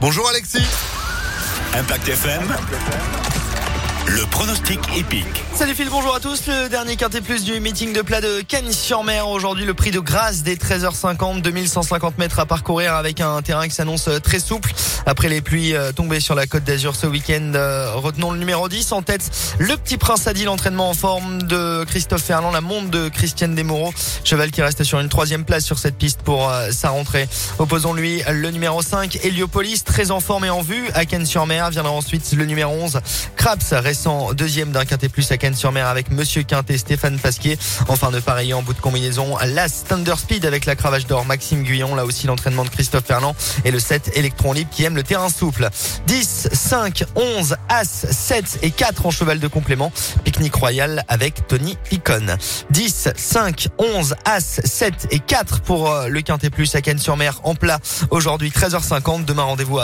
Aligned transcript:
Bonjour 0.00 0.28
Alexis. 0.28 0.66
Impact 1.74 2.08
FM. 2.08 3.19
Le 4.12 4.26
pronostic 4.26 4.80
épique. 4.96 5.44
Salut 5.54 5.72
Phil, 5.72 5.88
bonjour 5.88 6.12
à 6.12 6.18
tous. 6.18 6.48
Le 6.48 6.68
dernier 6.68 6.96
quintet 6.96 7.20
plus 7.20 7.44
du 7.44 7.60
meeting 7.60 7.92
de 7.92 8.02
plat 8.02 8.20
de 8.20 8.40
Cannes-sur-Mer. 8.40 9.28
Aujourd'hui, 9.28 9.64
le 9.64 9.72
prix 9.72 9.92
de 9.92 10.00
grâce 10.00 10.42
des 10.42 10.56
13h50, 10.56 11.42
2150 11.42 12.18
mètres 12.18 12.40
à 12.40 12.46
parcourir 12.46 12.94
avec 12.96 13.20
un 13.20 13.40
terrain 13.40 13.68
qui 13.68 13.74
s'annonce 13.74 14.10
très 14.24 14.40
souple. 14.40 14.72
Après 15.06 15.28
les 15.28 15.40
pluies 15.40 15.74
euh, 15.74 15.92
tombées 15.92 16.18
sur 16.18 16.34
la 16.34 16.46
côte 16.46 16.64
d'Azur 16.64 16.96
ce 16.96 17.06
week-end, 17.06 17.52
euh, 17.54 17.92
retenons 17.94 18.32
le 18.32 18.38
numéro 18.38 18.68
10 18.68 18.90
en 18.92 19.02
tête. 19.02 19.30
Le 19.58 19.76
petit 19.76 19.96
prince 19.96 20.26
a 20.26 20.32
dit 20.32 20.44
l'entraînement 20.44 20.90
en 20.90 20.94
forme 20.94 21.42
de 21.42 21.84
Christophe 21.84 22.22
Ferland, 22.22 22.52
la 22.52 22.60
monte 22.60 22.90
de 22.90 23.08
Christiane 23.08 23.54
Desmoureaux. 23.54 23.92
Cheval 24.24 24.50
qui 24.50 24.60
reste 24.60 24.82
sur 24.82 24.98
une 24.98 25.08
troisième 25.08 25.44
place 25.44 25.64
sur 25.64 25.78
cette 25.78 25.96
piste 25.96 26.22
pour 26.22 26.50
euh, 26.50 26.70
sa 26.72 26.88
rentrée. 26.88 27.28
Opposons-lui 27.60 28.22
le 28.28 28.50
numéro 28.50 28.82
5, 28.82 29.20
Heliopolis, 29.22 29.84
très 29.84 30.10
en 30.10 30.18
forme 30.18 30.46
et 30.46 30.50
en 30.50 30.62
vue 30.62 30.90
à 30.94 31.04
Cannes-sur-Mer. 31.04 31.70
Viendra 31.70 31.92
ensuite 31.92 32.32
le 32.32 32.44
numéro 32.44 32.72
11, 32.74 33.00
Craps, 33.36 33.72
récent 34.00 34.32
deuxième 34.32 34.72
d'un 34.72 34.86
quintet 34.86 35.10
plus 35.10 35.30
à 35.30 35.36
sur 35.54 35.72
mer 35.72 35.86
avec 35.86 36.10
Monsieur 36.10 36.42
Quintet, 36.42 36.78
Stéphane 36.78 37.18
Pasquier. 37.18 37.58
Enfin 37.88 38.10
de 38.10 38.18
pareil 38.18 38.54
en 38.54 38.62
bout 38.62 38.72
de 38.72 38.80
combinaison, 38.80 39.36
la 39.44 39.68
Thunder 39.68 40.14
Speed 40.16 40.46
avec 40.46 40.64
la 40.64 40.74
cravache 40.74 41.06
d'or 41.06 41.26
Maxime 41.26 41.64
Guyon. 41.64 41.94
Là 41.94 42.06
aussi 42.06 42.26
l'entraînement 42.26 42.64
de 42.64 42.70
Christophe 42.70 43.04
Ferland 43.04 43.34
et 43.66 43.70
le 43.70 43.78
7 43.78 44.12
Electron 44.14 44.54
Libre 44.54 44.70
qui 44.70 44.84
aime 44.84 44.96
le 44.96 45.02
terrain 45.02 45.28
souple. 45.28 45.68
10, 46.06 46.48
5, 46.50 47.04
11, 47.14 47.56
As, 47.68 48.06
7 48.10 48.60
et 48.62 48.70
4 48.70 49.04
en 49.04 49.10
cheval 49.10 49.38
de 49.38 49.48
complément. 49.48 49.92
Pique-nique 50.24 50.54
royal 50.54 51.04
avec 51.08 51.46
Tony 51.46 51.76
Picon. 51.84 52.38
10, 52.70 53.08
5, 53.14 53.68
11, 53.76 54.14
As, 54.24 54.60
7 54.64 55.08
et 55.10 55.18
4 55.18 55.60
pour 55.60 55.90
euh, 55.90 56.08
le 56.08 56.22
Quintet 56.22 56.48
Plus 56.48 56.74
à 56.74 56.80
Cannes-sur-Mer 56.80 57.40
en 57.42 57.54
plat. 57.54 57.80
Aujourd'hui 58.10 58.48
13h50. 58.48 59.26
Demain 59.26 59.42
rendez-vous 59.42 59.76
à 59.76 59.78